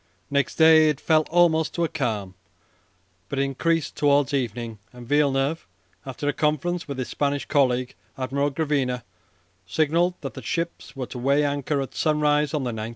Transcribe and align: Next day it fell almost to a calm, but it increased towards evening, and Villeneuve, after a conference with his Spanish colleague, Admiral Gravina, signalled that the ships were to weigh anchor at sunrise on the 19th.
Next 0.31 0.55
day 0.55 0.89
it 0.89 0.99
fell 0.99 1.25
almost 1.29 1.75
to 1.75 1.83
a 1.83 1.87
calm, 1.87 2.33
but 3.29 3.37
it 3.37 3.43
increased 3.43 3.95
towards 3.95 4.33
evening, 4.33 4.79
and 4.91 5.07
Villeneuve, 5.07 5.67
after 6.07 6.27
a 6.27 6.33
conference 6.33 6.87
with 6.87 6.97
his 6.97 7.07
Spanish 7.09 7.45
colleague, 7.45 7.93
Admiral 8.17 8.49
Gravina, 8.49 9.03
signalled 9.67 10.15
that 10.21 10.33
the 10.33 10.41
ships 10.41 10.95
were 10.95 11.05
to 11.05 11.19
weigh 11.19 11.45
anchor 11.45 11.79
at 11.81 11.93
sunrise 11.93 12.51
on 12.55 12.63
the 12.63 12.71
19th. 12.71 12.89